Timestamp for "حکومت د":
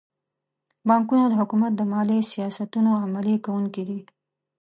1.41-1.81